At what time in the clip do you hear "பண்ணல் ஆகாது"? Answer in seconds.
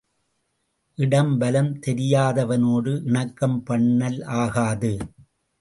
3.69-4.93